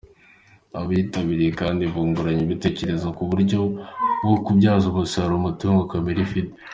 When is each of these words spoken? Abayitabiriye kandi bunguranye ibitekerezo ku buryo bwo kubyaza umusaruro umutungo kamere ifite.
Abayitabiriye 0.79 1.51
kandi 1.61 1.83
bunguranye 1.93 2.41
ibitekerezo 2.43 3.07
ku 3.17 3.23
buryo 3.29 3.59
bwo 4.23 4.37
kubyaza 4.45 4.85
umusaruro 4.87 5.35
umutungo 5.37 5.81
kamere 5.91 6.19
ifite. 6.27 6.53